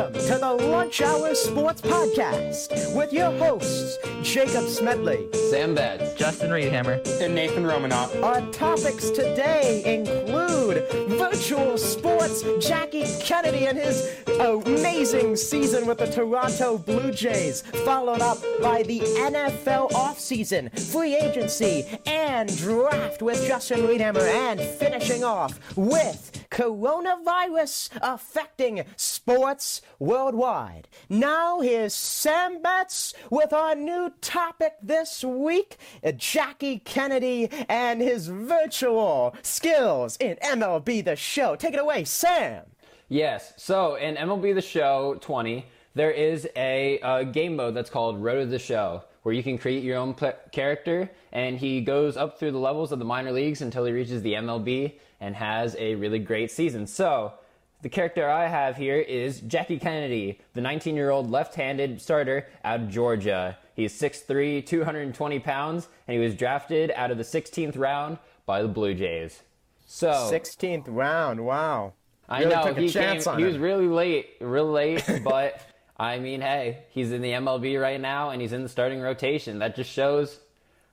[0.00, 5.28] Hello, everyone, and welcome to the Lunch Hour Sports Podcast with your hosts, Jacob Smedley.
[5.50, 6.14] Sam Betts.
[6.14, 7.20] Justin Reedhammer.
[7.20, 8.14] and Nathan Romanoff.
[8.22, 16.78] Our topics today include virtual sports, Jackie Kennedy and his amazing season with the Toronto
[16.78, 24.22] Blue Jays, followed up by the NFL offseason, free agency, and draft with Justin Reedhammer,
[24.22, 30.88] and finishing off with coronavirus affecting sports worldwide.
[31.08, 35.78] Now here's Sam Betts with our new topic this week,
[36.16, 41.56] Jackie Kennedy and his virtual skills in MLB The Show.
[41.56, 42.64] Take it away, Sam.
[43.08, 43.52] Yes.
[43.56, 48.44] So in MLB The Show 20, there is a, uh game mode that's called Road
[48.44, 52.38] to the Show, where you can create your own pl- character, and he goes up
[52.38, 55.94] through the levels of the minor leagues until he reaches the MLB and has a
[55.96, 56.86] really great season.
[56.86, 57.34] So
[57.82, 62.48] the character I have here is Jackie Kennedy, the 19 year old left handed starter
[62.64, 63.56] out of Georgia.
[63.74, 68.68] He's 6'3, 220 pounds, and he was drafted out of the 16th round by the
[68.68, 69.42] Blue Jays.
[69.86, 71.94] So 16th round, wow.
[72.28, 75.02] I Really know took a he chance came, on he was really late, real late,
[75.24, 75.60] but
[76.00, 79.58] I mean, hey, he's in the MLB right now and he's in the starting rotation.
[79.58, 80.40] That just shows,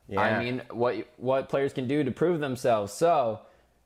[0.10, 0.20] Yeah.
[0.20, 2.92] I mean, what what players can do to prove themselves.
[2.92, 3.40] So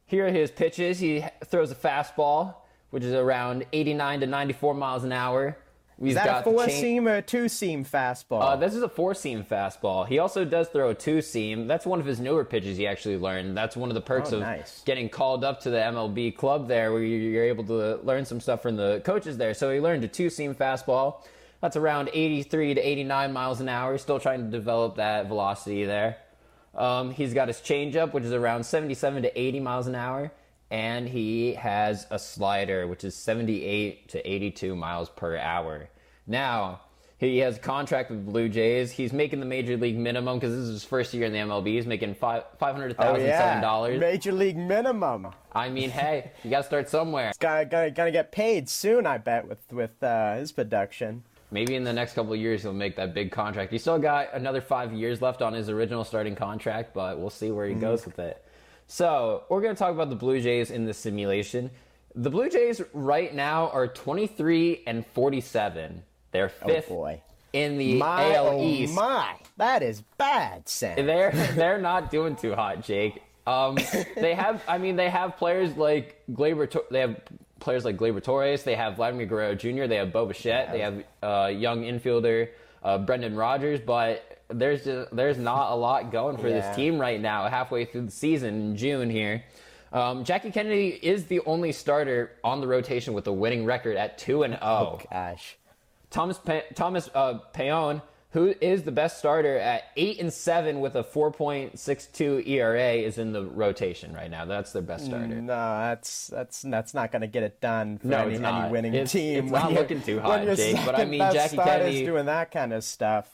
[0.07, 0.97] here are his pitches.
[0.97, 2.55] He throws a fastball,
[2.89, 5.57] which is around 89 to 94 miles an hour.
[6.01, 8.41] He's Is that a four chain- seam or a two seam fastball?
[8.41, 10.07] uh, this is a four seam fastball.
[10.07, 11.67] He also does throw a two seam.
[11.67, 13.55] That's one of his newer pitches he actually learned.
[13.55, 14.81] That's one of the perks Oh, of nice.
[14.83, 18.39] getting called up to the MLB club there, where you- you're able to learn some
[18.39, 19.53] stuff from the coaches there.
[19.53, 21.17] So he learned a two seam fastball.
[21.61, 23.91] That's around 83 to 89 miles an hour.
[23.91, 26.17] He's still trying to develop that velocity there.
[26.73, 30.31] Um, he's got his changeup, which is around 77 to 80 miles an hour.
[30.71, 35.89] And he has a slider, which is 78 to 82 miles per hour.
[36.27, 36.81] Now,
[37.17, 38.91] he has a contract with Blue Jays.
[38.91, 41.67] He's making the major league minimum because this is his first year in the MLB.
[41.67, 43.39] He's making five five hundred oh, thousand yeah.
[43.39, 43.99] seven dollars.
[43.99, 45.27] Major League minimum.
[45.53, 47.31] I mean, hey, you got to start somewhere.
[47.39, 51.23] Gonna, gonna, gonna get paid soon, I bet, with, with uh, his production.
[51.51, 53.71] Maybe in the next couple of years he'll make that big contract.
[53.71, 57.51] He's still got another five years left on his original starting contract, but we'll see
[57.51, 58.43] where he goes with it.
[58.87, 61.69] So we're going to talk about the Blue Jays in this simulation.
[62.15, 66.03] The Blue Jays right now are 23 and 47.
[66.31, 67.21] They're fifth Oh, boy.
[67.53, 68.93] in the My, AL oh East.
[68.95, 69.35] my.
[69.57, 71.05] That is bad, Sam.
[71.05, 73.21] They're they're not doing too hot, Jake.
[73.47, 73.77] Um,
[74.15, 76.71] they have, I mean, they have players like Gleyber.
[76.89, 77.17] They have
[77.59, 78.63] players like Gleyber Torres.
[78.63, 79.85] They have Vladimir Guerrero Jr.
[79.87, 80.71] They have Bo Bichette.
[80.71, 82.49] They have uh, young infielder
[82.83, 83.79] uh, Brendan Rodgers.
[83.81, 86.61] But there's just, there's not a lot going for Yeah.
[86.61, 87.47] this team right now.
[87.49, 89.43] Halfway through the season in June here.
[89.93, 94.17] Um, Jackie Kennedy is the only starter on the rotation with a winning record at
[94.17, 95.01] two and zero.
[95.11, 95.57] Gosh.
[96.11, 98.01] Thomas pa- Thomas uh, Pannone,
[98.31, 103.31] who is the best starter at eight and seven with a 4.62 ERA, is in
[103.33, 104.45] the rotation right now.
[104.45, 105.27] That's their best starter.
[105.41, 108.51] No, that's that's that's not going to get it done for No, any, it's any
[108.59, 108.71] not.
[108.71, 109.45] winning It's- team.
[109.45, 112.83] it's not looking too hot, Jake, but I mean, Jackie Kennedy- doing that kind of
[112.83, 113.29] stuff.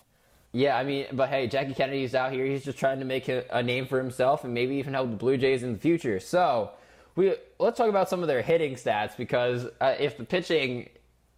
[0.54, 2.46] Yeah, I mean, but hey, Jackie Kennedy's out here.
[2.46, 5.16] He's just trying to make a, a name for himself and maybe even help the
[5.18, 6.20] Blue Jays in the future.
[6.20, 6.72] So,
[7.16, 10.90] we let's talk about some of their hitting stats because uh, if the pitching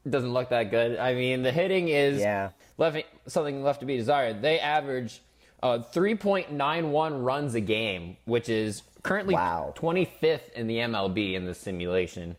[0.07, 2.49] doesn't look that good, I mean, the hitting is Yeah.
[2.77, 4.41] left something left to be desired.
[4.41, 5.21] They average
[5.61, 9.73] uh, 3.91 runs a game, which is currently Wow.
[9.75, 12.35] 25th in the MLB in the simulation.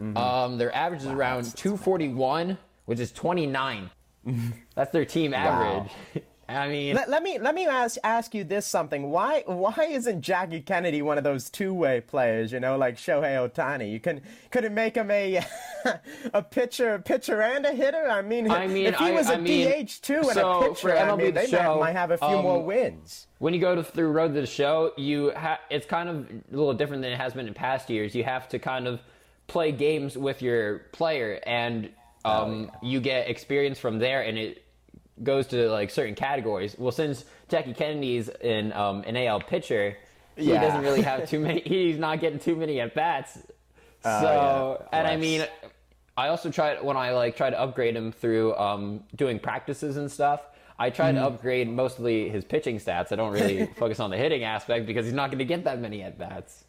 [0.00, 0.16] Mm-hmm.
[0.16, 2.56] Um, their average is around 241,
[2.86, 3.90] which is 29.
[4.74, 5.90] That's their team average.
[6.48, 9.10] I mean, Let, let me let me ask ask you this something.
[9.10, 12.52] Why why isn't Jackie Kennedy one of those two way players?
[12.52, 13.90] You know, like Shohei Ohtani.
[13.90, 14.20] You can
[14.50, 15.44] couldn't make him a
[16.34, 18.06] a pitcher pitcher and a hitter.
[18.08, 20.68] I mean, I mean, if he I- was a mean, DH too and so a
[20.68, 23.26] pitcher, I mean, they Show, might, might have a few um, more wins.
[23.38, 26.56] when you go to, through Road to the Show, you ha- it's kind of a
[26.56, 28.14] little different than it has been in past years.
[28.14, 29.00] You have to kind of
[29.46, 31.90] play games with your player, and
[32.24, 34.61] Oh, um, you get experience from there, and it
[35.22, 36.76] goes to like certain categories.
[36.78, 39.96] Well, since Jackie Kennedy's in um, an AL pitcher,
[40.36, 41.60] he doesn't really have too many.
[41.60, 43.34] He's not getting too many at bats.
[44.02, 45.44] So, Oh, yeah, and I mean,
[46.16, 50.10] I also tried when I like try to upgrade him through um, doing practices and
[50.10, 50.40] stuff.
[50.78, 51.18] I try Mm-hmm.
[51.18, 53.12] to upgrade mostly his pitching stats.
[53.12, 55.78] I don't really focus on the hitting aspect because he's not going to get that
[55.80, 56.64] many at bats.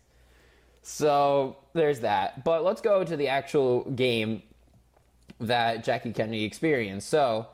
[0.81, 2.43] So there's that.
[2.43, 4.43] But let's go to the actual game
[5.39, 7.09] that Jackie Kennedy experienced.
[7.09, 7.52] So uh,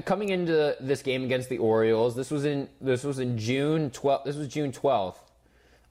[0.00, 4.24] coming into this game against the Orioles, this was in this was in June 12th.
[4.24, 5.16] This was June 12th.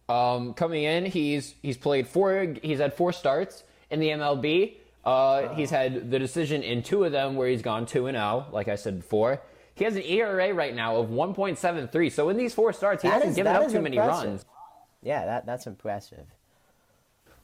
[0.10, 2.56] Um, coming in, he's he's played four.
[2.62, 4.76] He's had four starts in the MLB.
[5.04, 8.46] Uh, He's had the decision in two of them where he's gone 2 and 0,
[8.52, 9.42] like I said before.
[9.74, 12.12] He has an ERA right now of 1.73.
[12.12, 14.46] So in these four starts, he That hasn't is- given up too many runs.
[15.02, 16.28] Yeah, that that's impressive.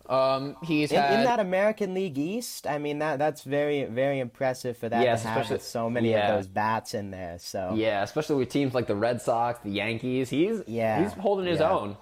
[0.09, 4.19] Um, he's In, had in that American League East, I mean that that's very very
[4.19, 6.29] impressive for that Yes, to have especially- with so many yeah.
[6.29, 7.37] of those bats in there.
[7.39, 10.29] So Yeah, especially with teams like the Red Sox, the Yankees.
[10.29, 11.71] He's Yeah, he's holding his yeah.
[11.71, 11.97] own.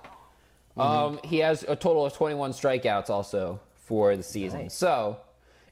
[0.77, 4.63] Um, he has a total of 21 strikeouts also for the season.
[4.63, 4.73] Nice.
[4.73, 5.17] So,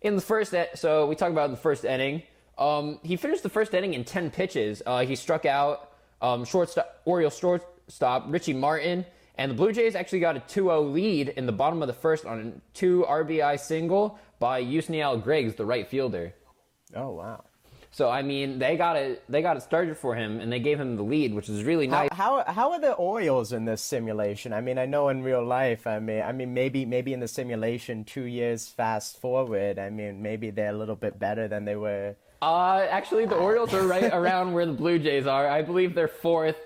[0.02, 2.24] in the first, so we talk about in the first inning.
[2.58, 4.82] Um, he finished the first inning in 10 pitches.
[4.86, 5.92] Uh, he struck out
[6.22, 9.06] um, shortstop, Oriole shortstop Richie Martin,
[9.38, 12.26] and the Blue Jays actually got a 2-0 lead in the bottom of the first
[12.26, 16.34] on a two RBI single by Yusniel Griggs, the right fielder.
[16.96, 17.44] oh wow.
[17.92, 19.24] So I mean, they got it.
[19.30, 21.88] They got it started for him, and they gave him the lead, which is really
[21.88, 22.10] How, nice.
[22.12, 24.52] how how are the Orioles in this simulation?
[24.52, 25.86] I mean, I know in real life.
[25.86, 29.78] I mean, I mean maybe maybe in the simulation, two years fast forward.
[29.78, 32.16] I mean, maybe they're a little bit better than they were.
[32.42, 35.48] Uh, actually, the Orioles are right around where the Blue Jays are.
[35.48, 36.58] I believe they're fourth,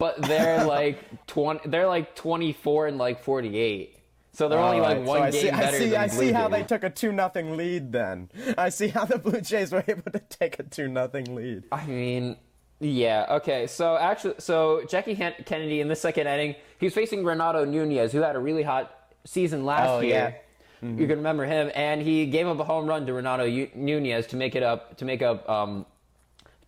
[0.00, 1.60] but they're like twenty.
[1.68, 3.98] They're like twenty-four and like forty-eight.
[4.32, 6.12] So they're only like one so I game see, better I see, than I the
[6.14, 7.92] see Blue how they took a two nothing lead.
[7.92, 11.64] Then I see how the Blue Jays were able to take a two nothing lead.
[11.72, 12.36] I mean,
[12.78, 13.66] yeah, okay.
[13.66, 18.12] So actually, so Jackie Hen- Kennedy in the second inning, he was facing Renato Nunez,
[18.12, 20.36] who had a really hot season last Oh, year.
[20.82, 20.88] yeah.
[20.88, 24.26] You can remember him, and he gave up a home run to Renato U- Nunez
[24.28, 25.84] to make it up to make up um,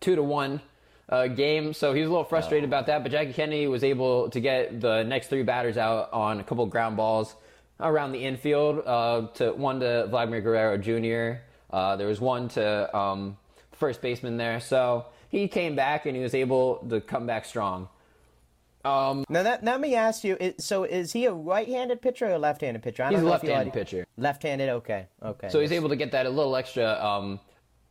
[0.01, 0.61] two to one
[1.09, 1.73] uh, game.
[1.73, 4.79] So he was a little frustrated about that, but Jackie Kennedy was able to get
[4.81, 7.35] the next three batters out on a couple ground balls
[7.79, 8.83] around the infield.
[8.85, 11.41] Uh, to one to Vladimir Guerrero Jr.
[11.71, 13.37] Uh, there was one to um,
[13.71, 14.59] first baseman there.
[14.59, 17.89] So he came back and he was able to come back strong.
[18.85, 20.35] Um, Now that, let me ask you.
[20.39, 23.03] Is, so is he a right-handed pitcher or a left-handed pitcher?
[23.03, 24.05] I he's a don't know if left-handed already- pitcher.
[24.17, 24.69] Left-handed.
[24.69, 25.07] Okay.
[25.23, 25.49] Okay.
[25.49, 27.01] So he's able to get that a little extra.
[27.03, 27.39] Um,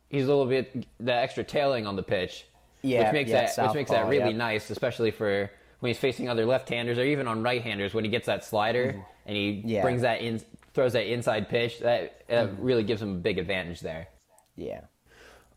[0.09, 2.45] he's a little bit that extra tailing on the pitch,
[2.83, 4.37] Yeah, which makes yeah, that which makes that really yeah.
[4.37, 5.49] nice, especially for
[5.79, 9.35] when he's facing other left-handers or even on right-handers when he gets that slider and
[9.35, 9.61] he.
[9.65, 9.81] Yeah.
[9.81, 10.41] brings that in,
[10.73, 11.79] throws that inside pitch.
[11.79, 12.63] That, that Mm-hmm.
[12.63, 14.07] really gives him a big advantage there.
[14.55, 14.81] Yeah.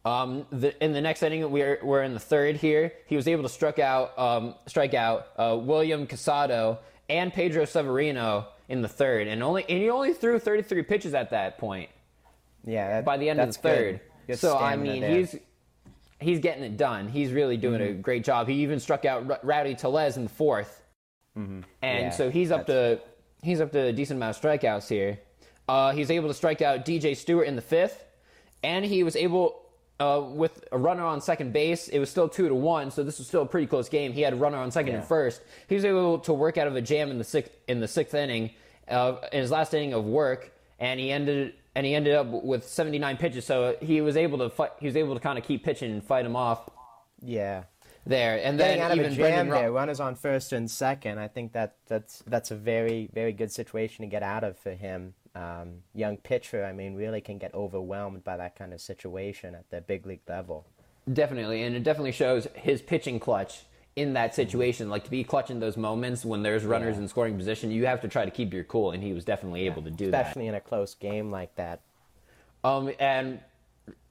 [0.04, 2.92] Um, the, in the next inning, we're, we're in the third here.
[3.06, 8.46] He was able to strike out, um, strike out uh, William Casado and Pedro Severino
[8.68, 11.88] in the third, and only and he only threw 33 pitches at that point
[12.64, 12.88] Yeah.
[12.88, 13.76] That, by the end of the that's good.
[13.76, 14.00] third.
[14.26, 15.10] Good So I mean, there.
[15.18, 15.36] he's
[16.20, 17.08] he's getting it done.
[17.08, 17.98] He's really doing Mm-hmm.
[17.98, 18.48] a great job.
[18.48, 20.68] He even struck out R- Rowdy Tellez in the 4th
[21.34, 21.60] and Mm-hmm.
[21.82, 23.00] Yeah, so he's up to
[23.42, 25.18] he's up to a decent amount of strikeouts here.
[25.68, 28.04] Uh, he's able to strike out DJ Stewart in the fifth,
[28.62, 29.62] and he was able.
[29.98, 33.16] Uh, with a runner on second base, it was still two to one, so this
[33.16, 34.12] was still a pretty close game.
[34.12, 35.40] He had a runner on second and first.
[35.70, 38.14] He was able to work out of a jam in the sixth in the sixth
[38.14, 38.50] inning,
[38.88, 42.66] uh, in his last inning of work, and he ended and he ended up with
[42.66, 43.44] 79 pitches.
[43.44, 44.70] So he was able to fight.
[44.80, 46.70] He was able to kind of keep pitching and fight him off
[47.22, 47.64] Yeah.
[48.06, 48.40] there.
[48.42, 51.18] And Getting then out of even a jam Ro- there, runners on first and second.
[51.18, 54.72] I think that that's that's a very very good situation to get out of for
[54.72, 55.12] him.
[55.34, 59.68] Um, young pitcher, I mean, really can get overwhelmed by that kind of situation at
[59.68, 60.64] the big league level.
[61.12, 63.64] Definitely, and it definitely shows his pitching clutch
[63.96, 64.88] in that situation.
[64.90, 67.02] Like to be clutch in those moments when there's runners Yeah.
[67.02, 69.66] in scoring position, you have to try to keep your cool, and he was definitely
[69.66, 70.20] able to do that.
[70.26, 71.80] especially in a close game like that.
[72.62, 73.40] Um, and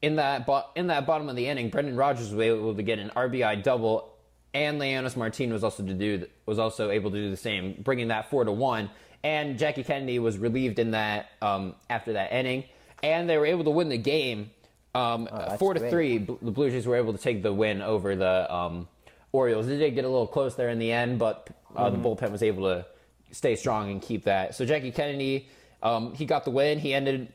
[0.02, 2.98] in that bo- in that bottom of the inning, Brendan Rodgers was able to get
[3.00, 4.12] an RBI double,
[4.54, 8.08] and Leonys Martin was also to do was also able to do the same, bringing
[8.08, 8.90] that four to one.
[9.24, 12.64] And Jackie Kennedy was relieved in that um, after that inning,
[13.04, 14.52] and they were able to win the game
[14.94, 15.90] um, that's four to great.
[15.92, 16.18] three.
[16.20, 18.88] Bl- The Blue Jays were able to take the win over the um,
[19.36, 19.68] Orioles.
[19.68, 22.42] They did get a little close there in the end, but uh, the bullpen was
[22.42, 22.86] able to
[23.32, 24.56] stay strong and keep that.
[24.56, 25.48] So Jackie Kennedy,
[25.84, 26.80] um, he got the win.
[26.80, 27.32] He ended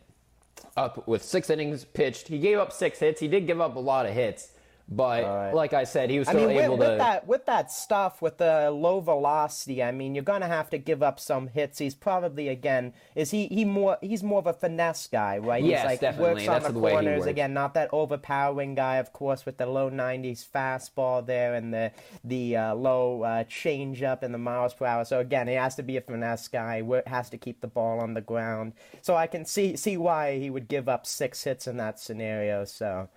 [0.77, 2.29] up with six innings pitched.
[2.29, 3.21] He gave up six hits.
[3.21, 4.49] He did give up a lot of hits,
[4.93, 5.55] but right.
[5.55, 6.97] like I said, he was I still mean, with, able with to.
[6.97, 11.01] that with that stuff with the low velocity, I mean, you're gonna have to give
[11.01, 11.79] up some hits.
[11.79, 15.63] He's probably again is he he more he's more of a finesse guy, right?
[15.63, 16.35] Yes, he's like definitely.
[16.35, 17.31] works That's on the the way he corners works.
[17.31, 21.93] again, not that overpowering guy, of course, with the low 90s fastball there and the
[22.25, 25.05] the uh, low uh, change up and the miles per hour.
[25.05, 26.83] So again, he has to be a finesse guy.
[27.07, 28.73] Has to keep the ball on the ground.
[29.03, 32.65] So I can see see why he would give up six hits in that scenario.
[32.65, 33.09] So.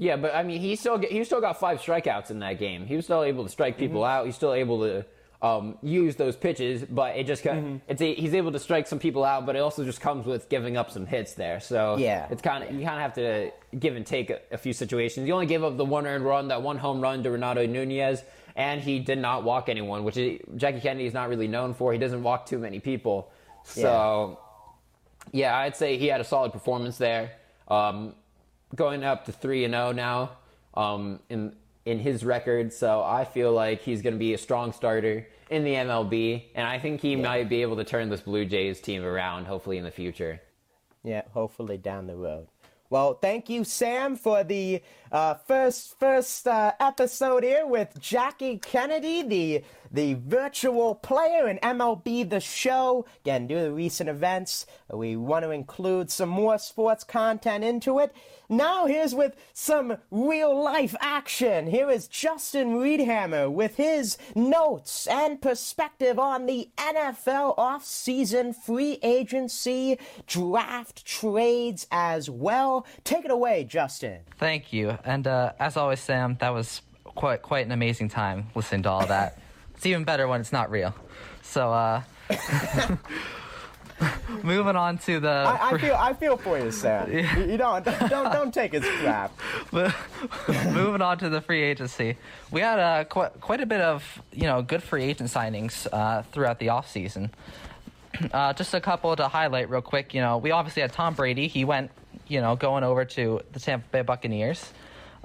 [0.00, 2.86] Yeah, but I mean, he still he still got five strikeouts in that game.
[2.86, 4.10] He was still able to strike people Mm-hmm.
[4.20, 4.26] out.
[4.26, 5.04] He's still able to
[5.42, 7.76] um, use those pitches, but it just Mm-hmm.
[7.88, 9.44] it's a, he's able to strike some people out.
[9.44, 11.58] But it also just comes with giving up some hits there.
[11.58, 12.28] So Yeah.
[12.30, 15.26] it's kind of you kind of have to give and take a, a few situations.
[15.26, 18.22] He only gave up the one earned run, that one home run to Renato Nunez,
[18.54, 21.92] and he did not walk anyone, which is, Jackie Kennedy is not really known for.
[21.92, 23.30] He doesn't walk too many people.
[23.64, 24.38] So.
[25.32, 27.32] Yeah, I'd say he had a solid performance there.
[27.68, 28.14] Um,
[28.74, 30.30] going up to three and zero now
[30.74, 34.72] um, in in his record, so I feel like he's going to be a strong
[34.72, 37.22] starter in the MLB, and I think he yeah.
[37.22, 40.40] might be able to turn this Blue Jays team around, hopefully in the future.
[41.02, 42.48] Yeah, hopefully down the road.
[42.90, 44.82] Well, thank you, Sam, for the
[45.12, 52.28] uh, first first uh, episode here with Jackie Kennedy, the the virtual player in MLB
[52.28, 53.06] The Show.
[53.24, 58.14] Again, due to recent events, we want to include some more sports content into it.
[58.50, 61.66] Now, here's with some real life action.
[61.66, 69.98] Here is Justin Reedhammer with his notes and perspective on the NFL offseason free agency
[70.26, 72.86] draft trades as well.
[73.04, 74.20] Take it away, Justin.
[74.38, 74.96] Thank you.
[75.04, 79.06] And uh, as always, Sam, that was quite quite an amazing time listening to all
[79.06, 79.38] that.
[79.78, 80.92] it's even better when it's not real.
[81.42, 82.02] So, uh,
[84.42, 85.28] moving on to the.
[85.28, 87.12] I, I, feel I feel for you, Sam.
[87.12, 87.38] Yeah.
[87.38, 89.30] You, you don't don't don't take his crap.
[89.72, 92.16] moving on to the free agency,
[92.50, 96.22] we had uh, quite quite a bit of you know good free agent signings uh,
[96.32, 97.30] throughout the off season.
[98.32, 100.12] Uh, just a couple to highlight real quick.
[100.12, 101.46] You know, we obviously had Tom Brady.
[101.46, 101.92] He went,
[102.26, 104.72] you know, going over to the Tampa Bay Buccaneers.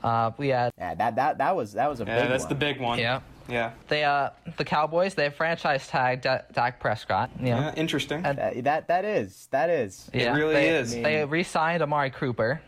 [0.04, 2.50] Uh, we had yeah, that that that was that was a yeah, big that's one.
[2.50, 3.00] the big one.
[3.00, 3.22] Yeah.
[3.50, 3.72] Yeah.
[3.88, 7.30] They uh the Cowboys they franchise tagged D- Dak Prescott.
[7.40, 7.58] You know?
[7.58, 8.26] Yeah, interesting.
[8.26, 10.10] And, that, that that is that is.
[10.14, 10.94] Yeah, it really they, is.
[10.94, 12.62] They re-signed Amari Cooper.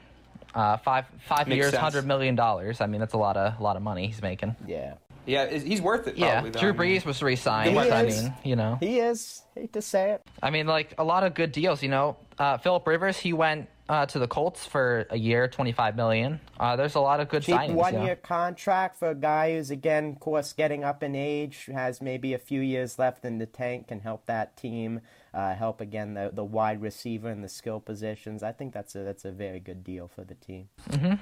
[0.54, 1.82] Uh, five five Makes years, sense.
[1.82, 2.80] hundred million dollars.
[2.80, 4.56] I mean, that's a lot of a lot of money he's making.
[4.66, 4.94] Yeah.
[5.26, 6.18] Yeah, he's worth it.
[6.18, 6.50] Yeah, though.
[6.52, 7.72] Drew I mean, Brees was re-signed.
[7.72, 9.42] He I mean, you know, He is.
[9.56, 10.22] Hate to say it.
[10.44, 11.82] I mean, like a lot of good deals.
[11.82, 15.72] You know, uh, Philip Rivers he went uh, to the Colts for a year, twenty
[15.72, 16.42] five million.
[16.60, 17.74] Uh, there's a lot of good Cheap signings.
[17.74, 18.06] one you know.
[18.06, 22.34] year contract for a guy who's again, of course, getting up in age, has maybe
[22.34, 25.02] a few years left in the tank, can help that team.
[25.34, 28.44] Uh, help again the the wide receiver and the skill positions.
[28.44, 30.70] I think that's a that's a very good deal for the team.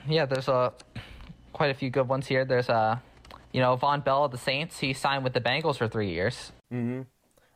[0.08, 0.74] Yeah, there's a
[1.52, 2.46] quite a few good ones here.
[2.46, 2.98] There's uh,
[3.54, 4.80] you know, Vonn Bell of the Saints.
[4.80, 6.52] He signed with the Bengals for three years.
[6.74, 7.04] Mm-hmm.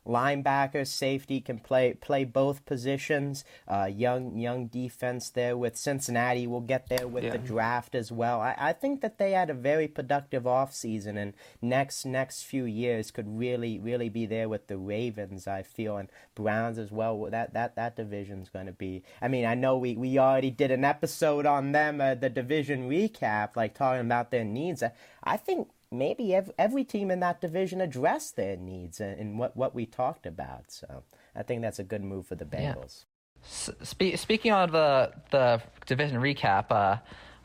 [0.08, 3.44] linebacker, safety can play play both positions.
[3.68, 6.46] Uh, young young defense there with Cincinnati.
[6.48, 8.40] We'll get there with the draft as well.
[8.40, 13.10] I, I think that they had a very productive offseason and next next few years
[13.12, 15.48] could really really be there with the Ravens.
[15.48, 17.28] I feel and Browns as well.
[17.32, 19.04] That that that division's going to be.
[19.20, 22.88] I mean, I know we we already did an episode on them, uh, the division
[22.88, 24.84] recap, like talking about their needs.
[24.84, 24.92] I,
[25.24, 29.56] I think maybe every, every team in that division addressed their needs in, in what,
[29.56, 30.72] what we talked about.
[30.72, 31.04] So
[31.36, 32.74] I think that's a good move for the Yeah.
[32.76, 33.06] Bengals.
[33.44, 36.98] S- Spe- speaking of the the division recap, uh,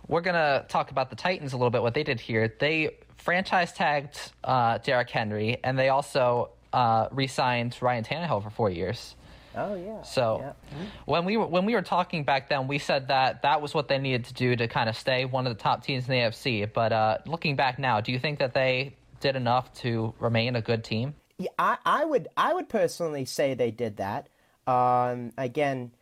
[0.08, 1.82] we're gonna talk about the Titans a little bit.
[1.82, 7.76] What they did here, they franchise tagged uh, Derrick Henry, and they also uh, re-signed
[7.80, 9.14] Ryan Tannehill for four years.
[9.56, 10.02] Oh yeah.
[10.02, 10.84] So yeah.
[11.04, 13.88] when we were when we were talking back then, we said that that was what
[13.88, 16.18] they needed to do to kind of stay one of the top teams in the
[16.20, 16.72] AFC.
[16.72, 20.62] But uh, looking back now, do you think that they did enough to remain a
[20.62, 21.14] good team?
[21.38, 24.28] Yeah, I, I would I would personally say they did that.
[24.66, 25.92] Um, again,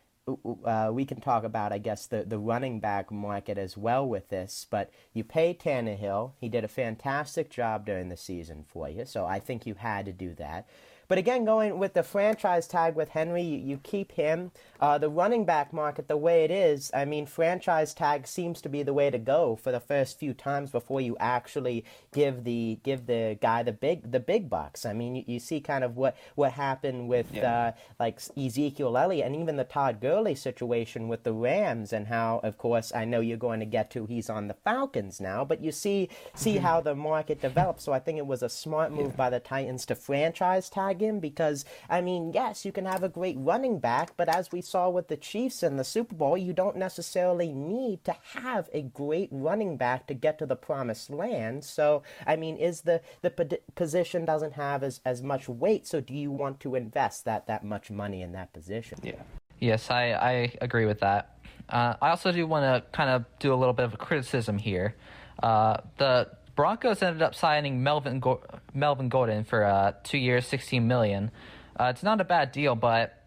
[0.65, 4.29] uh, we can talk about I guess the, the running back market as well with
[4.29, 4.65] this.
[4.69, 9.05] But you pay Tannehill; he did a fantastic job during the season for you.
[9.05, 10.67] So I think you had to do that.
[11.11, 14.51] But again, going with the franchise tag with Henry, you, you keep him.
[14.79, 18.69] Uh, the running back market, the way it is, I mean, franchise tag seems to
[18.69, 22.79] be the way to go for the first few times before you actually give the
[22.83, 24.85] give the guy the big the big bucks.
[24.85, 29.27] I mean, you, you see kind of what what happened with uh, like Ezekiel Elliott
[29.27, 33.19] and even the Todd Gurley situation with the Rams and how, of course, I know
[33.19, 36.79] you're going to get to he's on the Falcons now, but you see see how
[36.79, 37.83] the market develops.
[37.83, 41.19] So I think it was a smart move by the Titans to franchise tag him
[41.19, 44.89] because I mean, yes, you can have a great running back, but as we saw
[44.89, 49.29] with the Chiefs in the Super Bowl, you don't necessarily need to have a great
[49.31, 51.63] running back to get to the promised land.
[51.63, 55.87] So I mean, is the the position doesn't have as as much weight?
[55.87, 58.99] So do you want to invest that that much money in that position?
[59.03, 59.21] Yeah.
[59.59, 61.37] Yes, I, I agree with that.
[61.69, 64.57] Uh, I also do want to kind of do a little bit of a criticism
[64.57, 64.95] here.
[65.41, 68.41] Uh, the Broncos ended up signing Melvin Go-
[68.73, 71.31] Melvin Gordon for uh, two years, sixteen million.
[71.79, 73.25] Uh, it's not a bad deal, but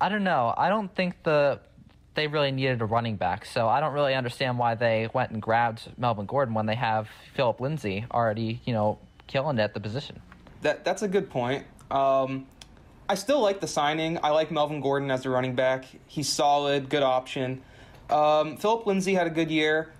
[0.00, 0.52] I don't know.
[0.56, 1.60] I don't think the
[2.14, 5.42] they really needed a running back, so I don't really understand why they went and
[5.42, 9.80] grabbed Melvin Gordon when they have Philip Lindsay already, you know, killing it at the
[9.80, 10.20] position.
[10.62, 11.64] That that's a good point.
[11.90, 12.46] Um,
[13.08, 14.18] I still like the signing.
[14.22, 15.84] I like Melvin Gordon as a running back.
[16.06, 17.62] He's solid, good option.
[18.10, 19.92] Um, Philip Lindsay had a good year.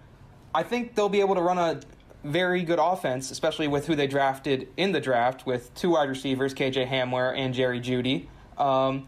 [0.54, 1.80] I think they'll be able to run a
[2.24, 6.54] very good offense, especially with who they drafted in the draft with two wide receivers,
[6.54, 8.26] KJ Hamler and Jerry Jeudy.
[8.58, 9.06] Um,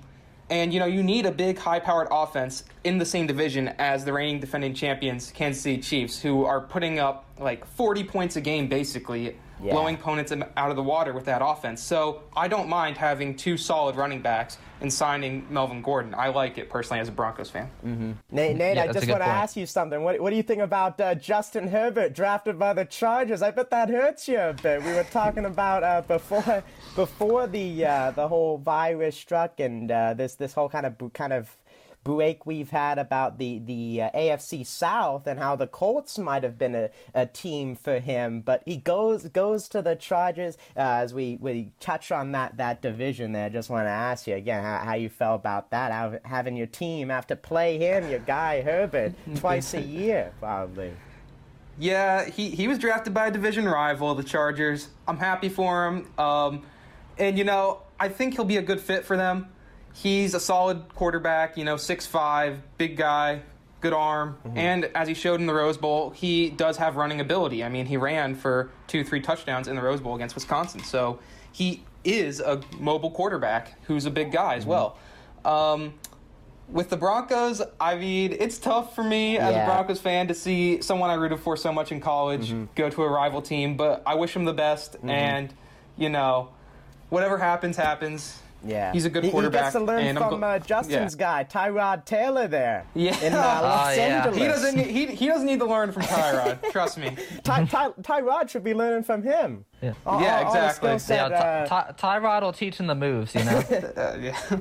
[0.48, 4.12] And you know, you need a big, high-powered offense in the same division as the
[4.12, 8.68] reigning defending champions, Kansas City Chiefs, who are putting up like 40 points a game,
[8.68, 9.72] basically, Yeah.
[9.72, 11.82] blowing opponents out of the water with that offense.
[11.82, 16.14] So I don't mind having two solid running backs and signing Melvin Gordon.
[16.14, 17.70] I like it personally as a Broncos fan.
[18.30, 20.02] Nate, Nate Yeah, I just want to ask you something.
[20.02, 23.40] What, what do you think about uh, Justin Herbert drafted by the Chargers?
[23.40, 24.82] I bet that hurts you a bit.
[24.82, 26.62] We were talking about uh, before
[26.94, 31.32] before the uh, the whole virus struck and uh, this this whole kind of kind
[31.32, 31.56] of
[32.06, 36.56] break we've had about the the uh, AFC South and how the Colts might have
[36.56, 40.56] been a, a team for him, but he goes goes to the Chargers.
[40.76, 44.36] Uh, as we we touch on that that division there, just want to ask you
[44.36, 48.08] again how, how you felt about that, how, having your team have to play him,
[48.08, 50.92] your guy Herbert, twice a year probably.
[51.78, 54.88] Yeah, he, he was drafted by a division rival, the Chargers.
[55.06, 56.10] I'm happy for him.
[56.18, 56.62] Um,
[57.18, 59.48] and, you know, I think he'll be a good fit for them.
[60.02, 63.40] He's a solid quarterback, you know, 6'5, big guy,
[63.80, 64.36] good arm.
[64.54, 67.64] And as he showed in the Rose Bowl, he does have running ability.
[67.64, 70.84] I mean, he ran for two, three touchdowns in the Rose Bowl against Wisconsin.
[70.84, 71.18] So
[71.50, 74.98] he is a mobile quarterback who's a big guy as well.
[75.46, 75.94] Um,
[76.68, 79.62] with the Broncos, I mean, it's tough for me as Yeah.
[79.62, 82.64] a Broncos fan to see someone I rooted for so much in college Mm-hmm.
[82.74, 84.96] go to a rival team, but I wish him the best.
[85.04, 85.54] And,
[85.96, 86.50] you know,
[87.08, 88.40] whatever happens, happens.
[88.66, 89.60] Yeah, He's a good He- quarterback.
[89.60, 91.44] He gets to learn and I'm from go- uh, Justin's yeah.
[91.44, 93.18] guy, Tyrod Taylor, there Yeah.
[93.22, 94.02] in uh, Los Oh, yeah.
[94.02, 94.36] Angeles.
[94.38, 96.58] He doesn't, need, he, he doesn't need to learn from Tyrod.
[96.72, 97.16] trust me.
[97.44, 99.64] Ty, Ty, Tyrod should be learning from him.
[99.80, 99.92] Yeah.
[100.04, 100.88] All- Yeah, all- all exactly.
[100.88, 103.62] skill set, yeah, uh, Ty- Ty- Tyrod will teach him the moves, you know.
[103.96, 104.36] Uh, yeah.
[104.50, 104.58] All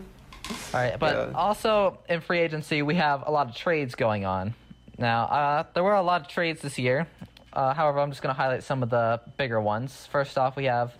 [0.73, 1.37] right, but Yeah.
[1.37, 4.53] also in free agency, we have a lot of trades going on.
[4.97, 7.07] Now, uh, there were a lot of trades this year.
[7.51, 10.07] Uh, however, I'm just going to highlight some of the bigger ones.
[10.11, 10.93] First off, we have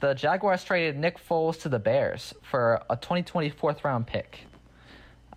[0.00, 4.40] the Jaguars traded Nick Foles to the Bears for a 2020 fourth round pick.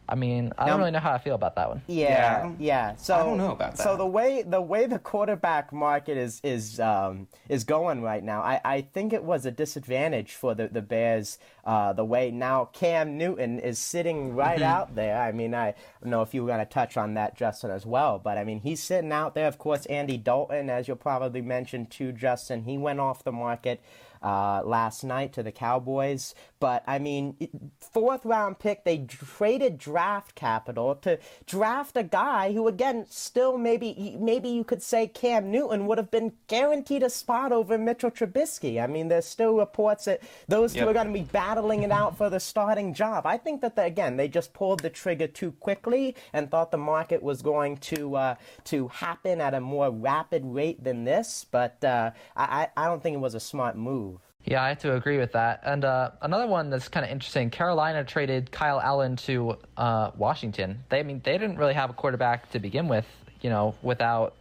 [0.09, 1.83] I mean, I don't Now- really know how I feel about that one.
[1.87, 2.95] Yeah, Yeah, yeah.
[2.97, 3.83] So I don't know about that.
[3.83, 8.41] So the way the way the quarterback market is is um, is going right now,
[8.41, 11.39] I, I think it was a disadvantage for the the Bears.
[11.63, 14.63] Uh, the way now Cam Newton is sitting right Mm-hmm.
[14.69, 15.17] out there.
[15.17, 17.85] I mean, I don't know if you were going to touch on that, Justin, as
[17.85, 18.19] well.
[18.19, 19.47] But I mean, he's sitting out there.
[19.47, 23.81] Of course, Andy Dalton, as you'll probably mention too, Justin, he went off the market
[24.21, 26.35] uh, last night to the Cowboys.
[26.59, 27.35] But I mean,
[27.79, 34.15] fourth round pick, they traded draft capital to draft a guy who, again, still maybe
[34.19, 38.81] maybe you could say Cam Newton would have been guaranteed a spot over Mitchell Trubisky.
[38.81, 42.15] I mean, there's still reports that those two are going to be battling it out
[42.15, 43.25] for the starting job.
[43.25, 46.77] I think that they, again they just pulled the trigger too quickly and thought the
[46.77, 51.45] market was going to uh, to happen at a more rapid rate than this.
[51.49, 54.10] But uh, I I don't think it was a smart move.
[54.45, 55.61] Yeah, I have to agree with that.
[55.63, 60.83] And uh, another one that's kind of interesting: Carolina traded Kyle Allen to uh, Washington.
[60.89, 63.05] They, I mean, they didn't really have a quarterback to begin with,
[63.41, 64.35] you know, without,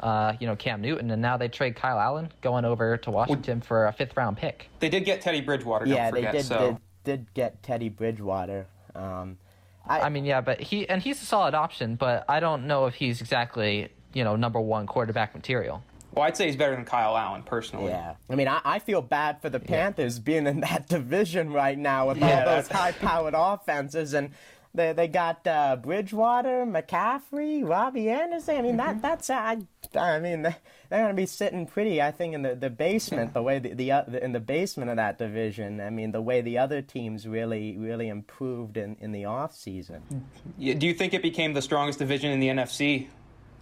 [0.00, 3.60] uh, you know, Cam Newton, and now they trade Kyle Allen going over to Washington
[3.60, 4.68] for a fifth round pick.
[4.78, 6.32] They did get Teddy Bridgewater, don't yeah, forget.
[6.32, 6.58] they did, so.
[6.58, 8.66] did did get Teddy Bridgewater.
[8.94, 9.38] Um,
[9.86, 12.86] I, I mean, yeah, but he and he's a solid option, but I don't know
[12.86, 15.82] if he's exactly, you know, number one quarterback material.
[16.14, 17.90] Well, I'd say he's better than Kyle Allen, personally.
[17.90, 21.76] Yeah, I mean, I, I feel bad for the Panthers being in that division right
[21.76, 24.30] now with Yeah, all those high-powered offenses, and
[24.76, 28.56] they they got uh, Bridgewater, McCaffrey, Robbie Anderson.
[28.56, 29.58] I mean, that that's I,
[29.96, 30.56] I mean, they-
[30.90, 33.34] they're gonna be sitting pretty, I think, in the, the basement.
[33.34, 35.80] The way the, the, uh, in the basement of that division.
[35.80, 40.02] I mean, the way the other teams really really improved in in the off season.
[40.58, 43.08] Do you think it became the strongest division in the NFC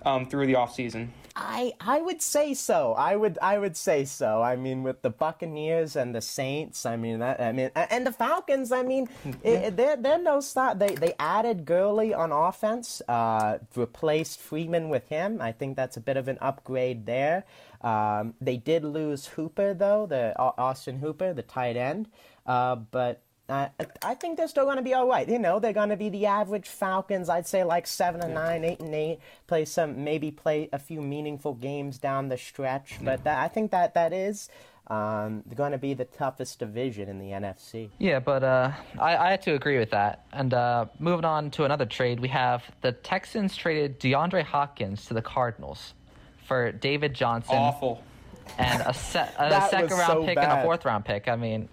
[0.05, 1.09] um, through the offseason?
[1.35, 2.93] I I would say so.
[2.93, 4.43] I would I would say so.
[4.43, 7.41] I mean, with the Buccaneers and the Saints, I mean that.
[7.41, 8.71] I mean, and the Falcons.
[8.71, 9.09] I mean,
[9.43, 10.79] it, they're they're no stop.
[10.79, 15.41] They they added Gurley on offense, uh, replaced Freeman with him.
[15.41, 17.45] I think that's a bit of an upgrade there.
[17.81, 22.09] Um, they did lose Hooper though, the Austin Hooper, the tight end.
[22.47, 23.69] Uh, but uh,
[24.03, 25.29] I think they're still going to be all right.
[25.29, 27.29] You know, they're going to be the average Falcons.
[27.29, 29.19] I'd say like seven and nine, eight and eight.
[29.47, 32.99] Play some, maybe play a few meaningful games down the stretch.
[33.03, 34.49] But that, I think that that is
[34.87, 37.91] um, going to be the toughest division in the NFC.
[37.99, 40.25] Yeah, but uh, I, I had to agree with that.
[40.33, 45.15] And uh, moving on to another trade, we have the Texans traded DeAndre Hopkins to
[45.15, 45.95] the Cardinals
[46.47, 48.03] for David Johnson Awful.
[48.59, 51.29] and a, se- a second round so pick and a fourth round pick.
[51.29, 51.69] I mean,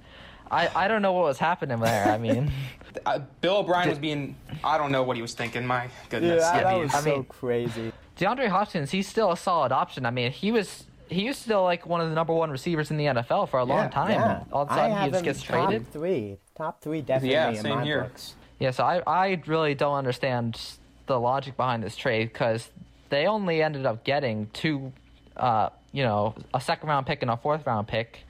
[0.51, 2.07] I, I don't know what was happening there.
[2.11, 2.51] I mean,
[3.05, 5.65] Uh, Bill O'Brien was being, I don't know what he was thinking.
[5.65, 6.43] My goodness.
[6.43, 7.91] that, I that was I so mean- crazy.
[8.17, 10.05] DeAndre Hopkins, he's still a solid option.
[10.07, 12.97] I mean, he was he was still like one of the number one receivers in
[12.97, 14.11] the NFL for a long time.
[14.11, 15.91] Yeah, All of a I sudden, have he just gets top traded.
[15.93, 18.01] three, top three definitely Yeah, in same my here.
[18.01, 18.35] books.
[18.59, 20.59] Yeah, so I, I really don't understand
[21.05, 22.69] the logic behind this trade because
[23.09, 24.91] they only ended up getting two,
[25.37, 28.25] uh, you know, a second round pick and a fourth round pick,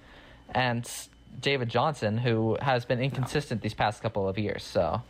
[0.54, 0.86] and
[1.40, 4.64] David Johnson, who has been inconsistent these past couple of years.
[4.64, 5.02] So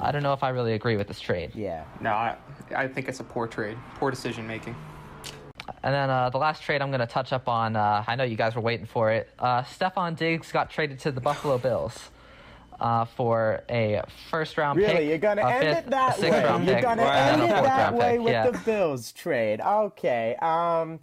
[0.00, 1.52] I don't know if I really agree with this trade.
[1.54, 1.84] Yeah.
[2.00, 2.36] No, I,
[2.74, 4.74] I think it's a poor trade, poor decision making.
[5.82, 8.24] And then uh, the last trade I'm going to touch up on, uh, I know
[8.24, 9.30] you guys were waiting for it.
[9.38, 12.10] Uh, Stefon Diggs got traded to the Buffalo Bills
[12.80, 14.88] uh, for a first round pick.
[14.88, 16.28] Really, you're gonna end fifth, it that way.
[16.28, 18.20] You're pick, gonna end it that way pick.
[18.20, 18.50] with yeah.
[18.50, 19.60] the Bills trade.
[19.60, 20.36] Okay.
[20.36, 20.98] Um,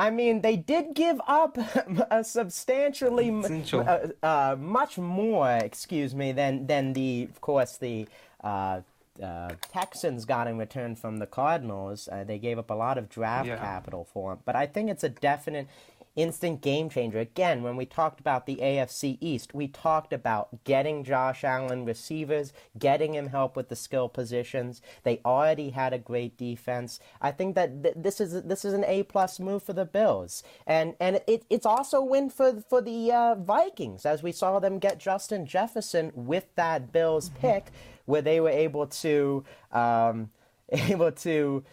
[0.00, 1.58] I mean, they did give up
[2.10, 3.28] a substantially
[3.74, 8.08] uh, uh, much more, excuse me, than than the, of course, the.
[8.42, 8.80] Uh,
[9.22, 12.08] uh, Texans got in return from the Cardinals.
[12.10, 13.58] Uh, they gave up a lot of draft Yeah.
[13.58, 15.66] capital for him, but I think it's a definite
[16.16, 17.18] instant game changer.
[17.18, 22.52] Again, when we talked about the AFC East, we talked about getting Josh Allen receivers,
[22.78, 24.82] getting him help with the skill positions.
[25.02, 27.00] They already had a great defense.
[27.20, 30.42] I think that th- this is this is an A plus move for the Bills,
[30.66, 34.58] and and it, it's also a win for for the uh, Vikings as we saw
[34.58, 37.66] them get Justin Jefferson with that Bills pick,
[38.06, 40.30] where they were able to um,
[40.70, 41.64] able to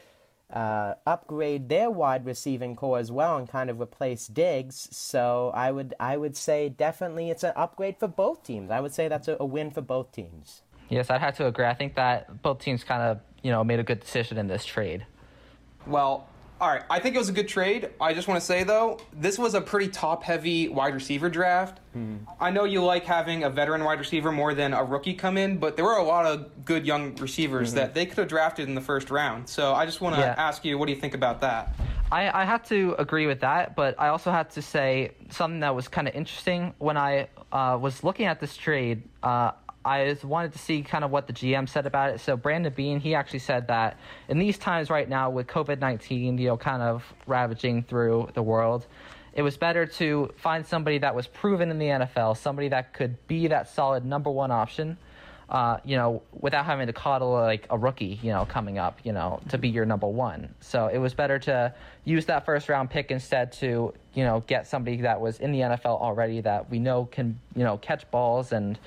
[0.52, 4.88] uh, upgrade their wide receiving core as well and kind of replace Diggs.
[4.92, 8.72] So I would I would say definitely it's an upgrade for both teams.
[8.72, 10.62] I would say that's a, a win for both teams.
[10.90, 11.66] Yes, I'd have to agree.
[11.66, 14.64] I think that both teams kind of, you know, made a good decision in this
[14.64, 15.06] trade.
[15.86, 16.28] Well,
[16.60, 16.84] all right.
[16.90, 17.90] I think it was a good trade.
[18.02, 21.80] I just want to say though, this was a pretty top-heavy wide receiver draft.
[22.40, 25.58] I know you like having a veteran wide receiver more than a rookie come in,
[25.58, 28.76] but there were a lot of good young receivers that they could have drafted in
[28.76, 29.50] the first round.
[29.50, 30.36] So I just want to Yeah.
[30.38, 31.74] ask you, what do you think about that?
[32.12, 35.74] I, I have to agree with that, but I also had to say something that
[35.74, 39.02] was kind of interesting when I uh, was looking at this trade.
[39.24, 39.52] Uh,
[39.88, 42.20] I just wanted to see kind of what the GM said about it.
[42.20, 43.98] So Brandon Beane, he actually said that
[44.28, 48.44] in these times right now with COVID nineteen, you know, kind of ravaging through the
[48.44, 48.86] world,
[49.34, 53.16] it was better to find somebody that was proven in the NFL, somebody that could
[53.28, 54.98] be that solid number one option
[55.50, 59.14] uh, you know, without having to coddle like a rookie, you know, coming up, you
[59.14, 60.54] know, to be your number one.
[60.60, 61.74] So it was better to
[62.04, 65.60] use that first round pick instead to, you know, get somebody that was in the
[65.60, 68.78] NFL already that we know can, you know, catch balls and,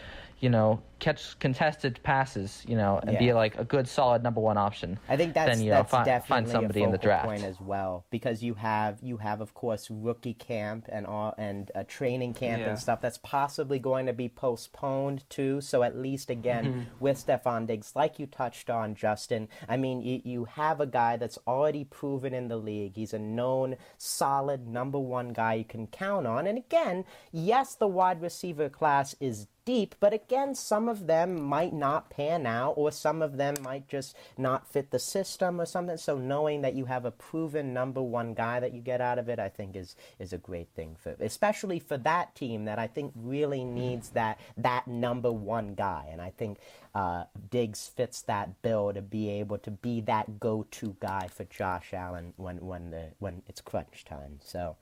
[0.40, 4.56] you know, catch contested passes, you know, and be like a good solid number one
[4.58, 4.98] option.
[5.08, 7.26] I think that's then, you know, that's fi- definitely find somebody a in the draft.
[7.26, 11.70] point as well because you have you have of course rookie camp and all and
[11.74, 12.70] a training camp Yeah.
[12.70, 15.60] and stuff that's possibly going to be postponed too.
[15.60, 16.80] So at least again Mm-hmm.
[17.00, 19.48] with Stefon Diggs, like you touched on, Justin.
[19.68, 22.96] I mean, you you have a guy that's already proven in the league.
[22.96, 26.46] He's a known solid number one guy you can count on.
[26.46, 29.46] And again, yes, the wide receiver class is
[30.00, 34.16] but again, some of them might not pan out, or some of them might just
[34.36, 35.96] not fit the system or something.
[35.96, 39.28] So knowing that you have a proven number one guy that you get out of
[39.28, 42.86] it, I think is is a great thing for, especially for that team that I
[42.86, 46.58] think really needs that that number one guy, and I think
[46.94, 51.94] uh, Diggs fits that bill to be able to be that go-to guy for Josh
[51.94, 54.40] Allen when when the when it's crunch time.
[54.42, 54.76] So.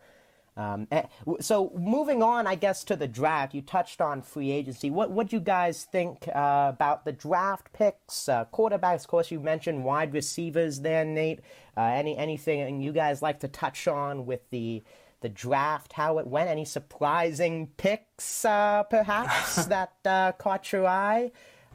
[0.59, 1.05] Um, eh,
[1.41, 3.55] so moving on, I guess to the draft.
[3.55, 4.91] You touched on free agency.
[4.91, 9.03] What what you guys think uh, about the draft picks, uh, quarterbacks?
[9.03, 11.41] Of course, you mentioned wide receivers there, Nate.
[11.77, 14.83] Uh, any anything you guys like to touch on with the
[15.21, 15.93] the draft?
[15.93, 16.51] How it went?
[16.51, 21.31] Any surprising picks, uh, perhaps that uh, caught your eye?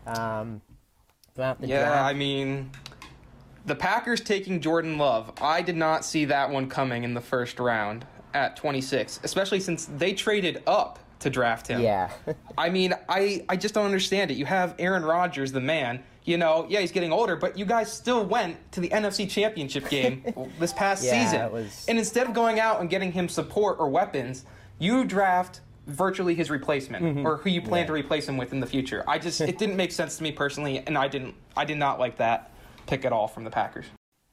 [0.06, 0.62] Um,
[1.36, 2.06] throughout the Yeah, draft?
[2.06, 2.70] I mean,
[3.66, 5.32] the Packers taking Jordan Love.
[5.42, 9.86] I did not see that one coming in the first round at 26, especially since
[9.86, 11.82] they traded up to draft him.
[11.82, 12.12] yeah.
[12.58, 14.36] I mean, I, I just don't understand it.
[14.38, 16.04] You have Aaron Rodgers, the man.
[16.26, 19.90] You know, yeah, he's getting older, but you guys still went to the NFC Championship
[19.90, 20.24] game
[20.60, 21.42] this past Yeah, season.
[21.42, 24.46] it was- And instead of going out and getting him support or weapons,
[24.80, 27.28] you draft virtually his replacement Mm-hmm.
[27.28, 29.04] or who you plan to replace him with in the future.
[29.08, 32.00] I just it didn't make sense to me personally, and I didn't I did not
[32.00, 32.52] like that
[32.88, 33.86] pick at all from the Packers.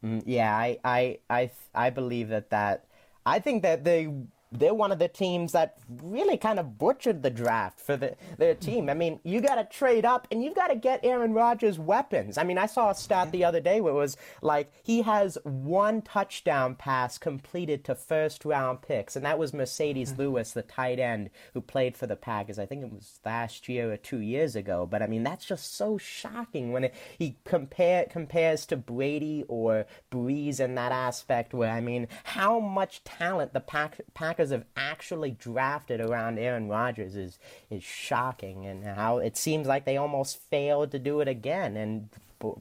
[0.02, 2.84] Yeah, I, I, I, I believe that that.
[3.26, 4.08] I think that they
[4.52, 8.54] they're one of the teams that really kind of butchered the draft for the, their
[8.54, 8.90] team.
[8.90, 12.36] I mean, you got to trade up and you've got to get Aaron Rodgers weapons.
[12.36, 15.38] I mean, I saw a stat the other day where it was like he has
[15.44, 20.20] one touchdown pass completed to first round picks, and that was Marcedes mm-hmm.
[20.22, 22.58] Lewis, the tight end who played for the Packers.
[22.58, 24.86] I think it was last year or two years ago.
[24.90, 29.86] But I mean, that's just so shocking when it, he compare compares to Brady or
[30.10, 31.54] Brees in that aspect.
[31.54, 36.66] Where I mean, how much talent the Pack, Packers Packers have actually drafted around Aaron
[36.66, 41.28] Rodgers is is shocking, and how it seems like they almost failed to do it
[41.28, 42.08] again and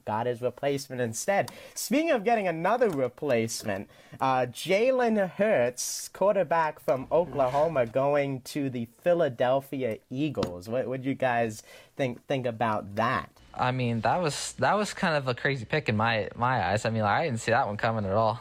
[0.04, 1.50] got his replacement instead.
[1.74, 3.88] Speaking of getting another replacement,
[4.20, 10.68] uh, Jalen Hurts, quarterback from Oklahoma, going to the Philadelphia Eagles.
[10.68, 11.62] What would you guys
[11.96, 13.30] think think about that?
[13.54, 16.84] I mean, that was that was kind of a crazy pick in my my eyes.
[16.84, 18.38] I mean, like, I didn't see that one coming at all.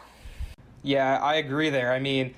[0.84, 1.94] Yeah, I agree there.
[1.94, 2.34] I mean,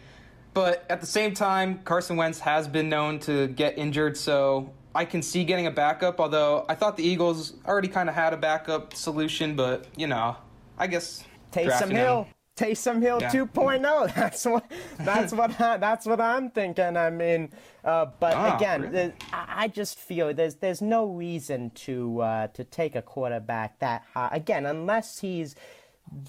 [0.53, 5.05] but at the same time, Carson Wentz has been known to get injured, so I
[5.05, 6.19] can see getting a backup.
[6.19, 10.35] Although I thought the Eagles already kind of had a backup solution, but you know,
[10.77, 12.23] I guess Taysom Hill.
[12.23, 12.33] Him.
[12.57, 13.31] Taysom Hill yeah.
[13.31, 14.13] 2.0.
[14.15, 14.69] That's what.
[14.99, 15.59] That's what.
[15.59, 16.97] I, that's what I'm thinking.
[16.97, 17.49] I mean,
[17.83, 19.13] uh, but oh, again, really?
[19.31, 24.29] I just feel there's there's no reason to uh, to take a quarterback that high
[24.33, 25.55] again, unless he's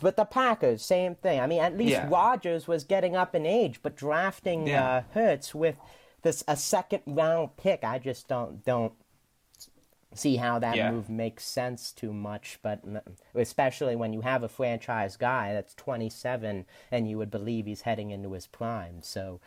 [0.01, 1.41] but the Packers, same thing.
[1.41, 2.09] I mean, at least yeah.
[2.09, 4.85] Rodgers was getting up in age, but drafting yeah.
[4.85, 5.77] uh, Hurts with
[6.23, 8.93] this a second round pick, I just don't don't
[10.15, 10.91] see how that yeah.
[10.91, 12.59] move makes sense too much.
[12.63, 12.83] But
[13.35, 18.11] especially when you have a franchise guy that's 27 and you would believe he's heading
[18.11, 19.03] into his prime.
[19.03, 19.41] So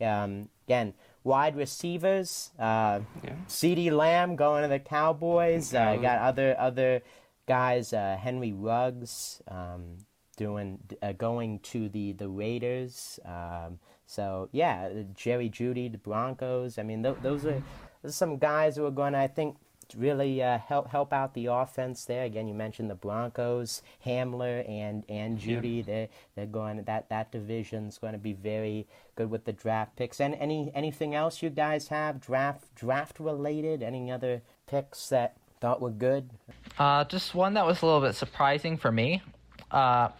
[0.00, 3.34] um, again, wide receivers, uh, yeah.
[3.48, 5.74] CeeDee Lamb going to the Cowboys.
[5.74, 7.02] Uh, got other other
[7.46, 9.98] guys, uh, Henry Ruggs, um,
[10.36, 13.18] doing uh, going to the the Raiders.
[13.24, 16.78] Um, so yeah, Jerry Jeudy, the Broncos.
[16.78, 17.62] I mean, th- those are
[18.02, 19.56] those are some guys who are going to, I think,
[19.96, 22.24] really uh, help help out the offense there.
[22.24, 25.78] Again, you mentioned the Broncos, Hamler and and Jeudy.
[25.78, 25.82] Yeah.
[25.82, 30.20] They're they're going that that division's going to be very good with the draft picks.
[30.20, 33.82] And any anything else you guys have draft draft related?
[33.82, 36.30] Any other picks that thought were good?
[36.78, 39.20] Uh, just one that was a little bit surprising for me.
[39.68, 40.10] Uh,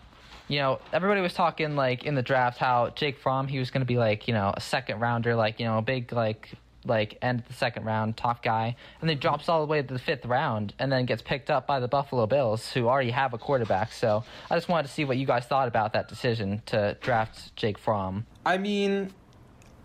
[0.49, 3.81] you know, everybody was talking like in the draft how Jake Fromm he was going
[3.81, 6.51] to be like you know a second rounder, like you know a big like
[6.85, 9.95] like end of the second round top guy, and then drops all the way to
[9.95, 13.33] the fifth round, and then gets picked up by the Buffalo Bills, who already have
[13.33, 13.93] a quarterback.
[13.93, 17.55] So I just wanted to see what you guys thought about that decision to draft
[17.55, 18.27] Jake Fromm.
[18.45, 19.13] I mean,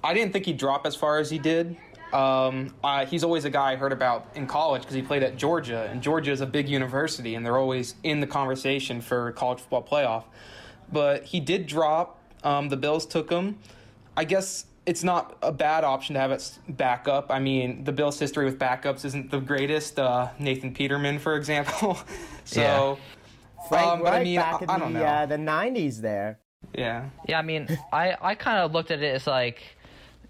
[0.04, 1.78] I didn't think he'd drop as far as he did.
[2.14, 5.38] Um, uh, he's always a guy I heard about in college because he played at
[5.38, 9.60] Georgia, and Georgia is a big university, and they're always in the conversation for college
[9.60, 10.24] football playoff.
[10.92, 12.20] But he did drop.
[12.44, 13.60] Um, the Bills took him.
[14.18, 17.32] I guess it's not a bad option to have it back up.
[17.32, 20.00] I mean, the Bills' history with backups isn't the greatest.
[20.00, 21.98] Uh, Nathan Peterman, for example.
[22.44, 22.96] so, yeah.
[23.70, 26.40] Frank um, but I mean, back I, in the, uh, the '90s there.
[26.74, 27.10] Yeah.
[27.28, 29.62] Yeah, I mean, I, I kind of looked at it as like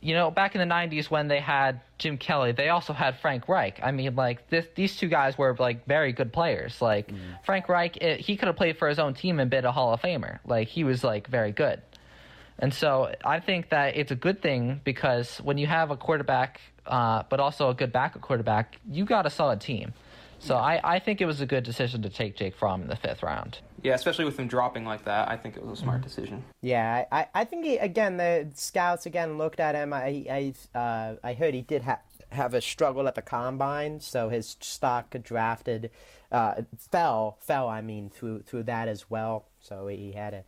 [0.02, 3.48] you know, back in the '90s when they had Jim Kelly, they also had Frank
[3.48, 3.80] Reich.
[3.84, 6.82] I mean, like this, these two guys were like very good players.
[6.82, 7.18] Like mm.
[7.46, 9.94] Frank Reich, it, he could have played for his own team and been a Hall
[9.94, 10.40] of Famer.
[10.46, 11.82] Like he was like very good.
[12.58, 16.62] And so I think that it's a good thing because when you have a quarterback,
[16.86, 19.94] uh, but also a good backup quarterback, you got a solid team.
[20.41, 22.95] So I, I think it was a good decision to take Jake Fromm in the
[22.95, 23.60] fifth round.
[23.84, 26.08] Yeah, especially with him dropping like that, I think it was a smart mm-hmm.
[26.08, 26.43] decision.
[26.62, 29.93] Yeah, I, I think he, again the scouts again looked at him.
[29.93, 30.25] I
[30.75, 31.99] I uh, I heard he did have
[32.32, 35.91] have a struggle at the combine, so his stock drafted
[36.32, 37.69] uh, fell fell.
[37.69, 39.45] I mean through through that as well.
[39.60, 40.43] So he had a,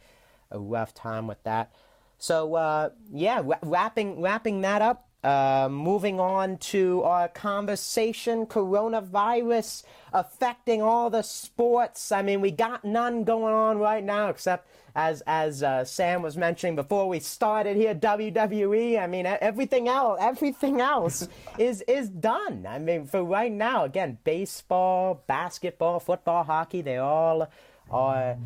[0.49, 1.71] a rough time with that.
[2.17, 5.07] So uh, yeah, wrapping wrapping that up.
[5.23, 12.11] Uh, moving on to our conversation, coronavirus affecting all the sports.
[12.11, 16.35] I mean, we got none going on right now except as as uh, Sam was
[16.35, 19.01] mentioning before we started here, WWE.
[19.01, 22.65] I mean, everything else, everything else is is done.
[22.67, 27.49] I mean, for right now, again, baseball, basketball, football, hockey, they all
[27.89, 28.37] are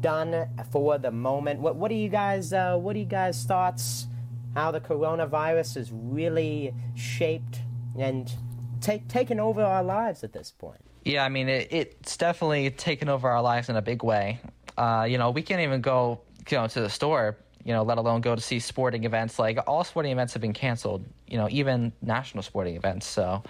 [0.00, 1.60] done for the moment.
[1.60, 4.08] What what do you guys uh, what do you guys thoughts?
[4.56, 7.60] How the coronavirus has really shaped
[7.98, 8.32] and
[8.80, 10.80] take, taken over our lives at this point.
[11.04, 14.40] Yeah, I mean, it, it's definitely taken over our lives in a big way.
[14.78, 17.98] Uh, you know, we can't even go, you know, to the store, you know, let
[17.98, 19.38] alone go to see sporting events.
[19.38, 21.04] Like all sporting events have been canceled.
[21.28, 23.06] You know, even national sporting events.
[23.06, 23.42] So,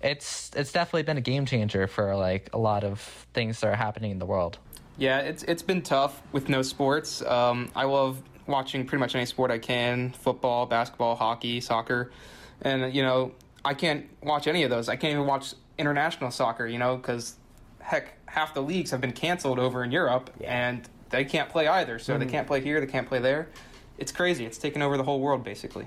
[0.00, 3.00] it's it's definitely been a game changer for like a lot of
[3.34, 4.58] things that are happening in the world.
[4.96, 7.22] Yeah, it's it's been tough with no sports.
[7.22, 12.10] Um, I love watching pretty much any sport I can football, basketball, hockey, soccer.
[12.62, 13.32] And, you know,
[13.64, 14.88] I can't watch any of those.
[14.88, 17.36] I can't even watch international soccer, you know, because
[17.80, 20.68] heck, half the leagues have been canceled over in Europe yeah.
[20.68, 21.98] and they can't play either.
[21.98, 22.24] So mm-hmm.
[22.24, 23.48] they can't play here, they can't play there.
[23.98, 24.44] It's crazy.
[24.46, 25.86] It's taken over the whole world, basically.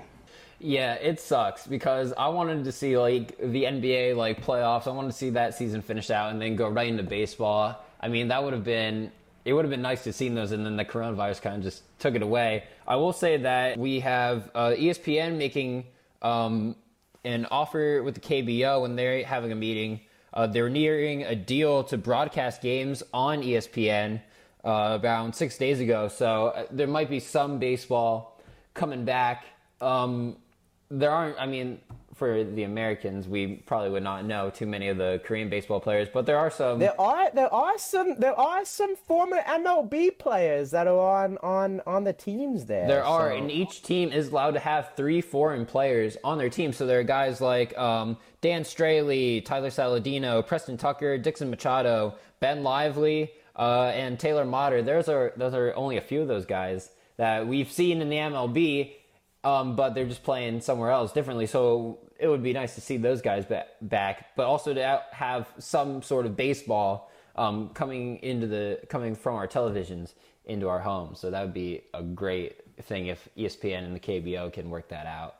[0.58, 4.86] Yeah, it sucks because I wanted to see like the NBA like playoffs.
[4.86, 7.84] I wanted to see that season finished out and then go right into baseball.
[8.00, 9.10] I mean, that would have been
[9.44, 11.82] it would have been nice to see those, and then the coronavirus kind of just
[11.98, 12.64] took it away.
[12.86, 15.86] I will say that we have uh, ESPN making
[16.20, 16.76] um,
[17.24, 20.00] an offer with the KBO when they're having a meeting.
[20.32, 24.20] Uh, they're nearing a deal to broadcast games on ESPN
[24.64, 28.40] uh, around six days ago, so uh, there might be some baseball
[28.74, 29.44] coming back.
[29.80, 30.36] Um,
[30.90, 31.38] there aren't.
[31.40, 31.80] I mean,
[32.22, 36.06] for the Americans, we probably would not know too many of the Korean baseball players,
[36.14, 36.78] but there are some.
[36.78, 41.80] There are there are some there are some former MLB players that are on on
[41.84, 42.86] on the teams there.
[42.86, 46.48] There are, so- and each team is allowed to have three foreign players on their
[46.48, 46.72] team.
[46.72, 52.62] So there are guys like um, Dan Straily, Tyler Saladino, Preston Tucker, Dixon Machado, Ben
[52.62, 54.80] Lively, uh, and Taylor Motter.
[54.80, 58.16] Those are those are only a few of those guys that we've seen in the
[58.16, 58.92] MLB,
[59.42, 61.46] um, but they're just playing somewhere else differently.
[61.46, 65.48] So it would be nice to see those guys ba- back, but also to have
[65.58, 70.14] some sort of baseball um, coming into the coming from our televisions
[70.46, 71.18] into our homes.
[71.20, 72.52] So that would be a great
[72.84, 75.34] thing if ESPN and the KBO can work that out.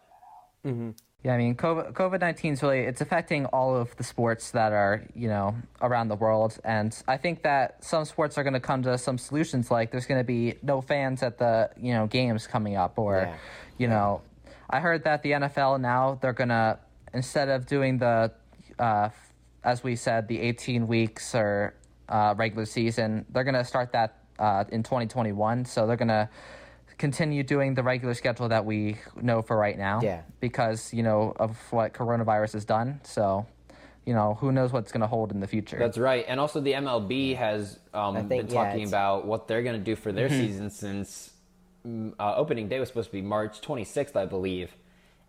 [1.25, 5.05] Yeah, I mean, COVID nineteen is really it's affecting all of the sports that are
[5.15, 8.83] you know around the world, and I think that some sports are going to come
[8.83, 9.71] to some solutions.
[9.71, 13.19] Like there's going to be no fans at the you know games coming up, or
[13.19, 13.37] Yeah.
[13.79, 14.23] you know,
[14.73, 16.79] I heard that the NFL now they're gonna
[17.13, 18.33] instead of doing the
[18.79, 19.11] uh,
[19.63, 21.75] as we said the eighteen weeks or
[22.09, 25.65] uh, regular season, they're gonna start that uh, in twenty twenty one.
[25.65, 26.31] So they're gonna
[26.99, 30.23] continue doing the regular schedule that we know for right now Yeah.
[30.41, 33.01] because you know of what coronavirus has done.
[33.03, 33.45] So,
[34.07, 35.79] you know, who knows what's going to hold in the future.
[35.79, 36.25] That's right.
[36.29, 39.85] And also the MLB has um, think, been talking it's- about what they're going to
[39.85, 40.41] do for their Mm-hmm.
[40.47, 41.32] season since
[41.87, 44.75] uh, opening day was supposed to be March 26th, I believe,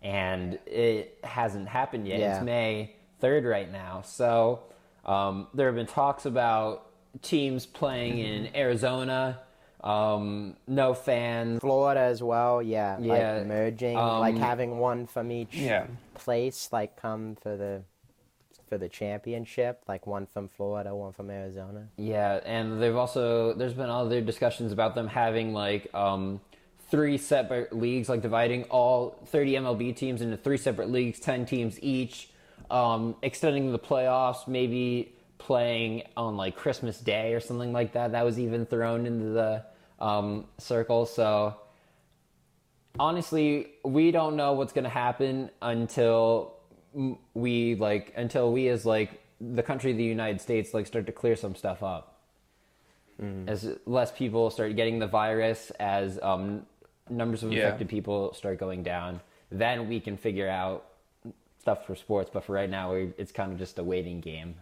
[0.02, 2.18] and it hasn't happened yet.
[2.20, 2.36] Yeah.
[2.36, 4.02] It's May 3rd right now.
[4.04, 4.62] So
[5.04, 6.86] um, there have been talks about
[7.22, 8.48] teams playing in.
[8.56, 9.40] Arizona,
[9.82, 11.60] um, no fans.
[11.60, 15.86] Florida as well, yeah, Yeah, like merging, um, like having one from each Yeah.
[16.14, 17.82] place, like come for the
[18.74, 21.86] for the championship, like one from Florida, one from Arizona.
[21.96, 26.40] Yeah, and they've also there's been other discussions about them having like um,
[26.90, 31.78] three separate leagues, like dividing all 30 MLB teams into three separate leagues, 10 teams
[31.82, 32.30] each,
[32.68, 38.10] um, extending the playoffs, maybe playing on like Christmas Day or something like that.
[38.10, 39.64] That was even thrown into the
[40.00, 41.06] um, circle.
[41.06, 41.54] So
[42.98, 46.53] honestly, we don't know what's going to happen until
[47.34, 51.12] we like until we as like the country of the United States like start to
[51.12, 52.10] clear some stuff up.
[53.46, 56.66] As less people start getting the virus, as um,
[57.08, 57.64] numbers of Yeah.
[57.66, 60.86] infected people start going down, then we can figure out
[61.60, 62.28] stuff for sports.
[62.32, 64.56] But for right now, we, it's kind of just a waiting game.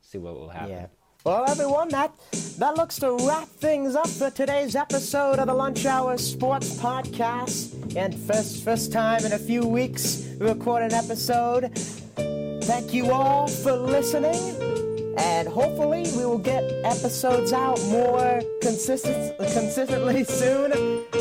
[0.00, 0.70] See what will happen.
[0.70, 0.86] Yeah.
[1.24, 2.12] Well, everyone, that
[2.58, 7.96] that looks to wrap things up for today's episode of the Lunch Hour Sports Podcast.
[7.96, 11.76] And first, first time in a few weeks, we record an episode.
[12.64, 14.36] Thank you all for listening.
[15.18, 20.72] And hopefully, we will get episodes out more consistent, consistently soon.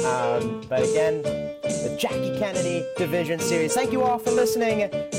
[0.05, 3.73] Um, but again, the Jackie Kennedy Division Series.
[3.73, 5.16] Thank you all for listening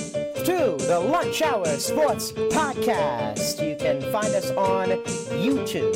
[0.49, 3.63] to the Lunch Hour Sports Podcast.
[3.63, 4.89] You can find us on
[5.45, 5.95] YouTube,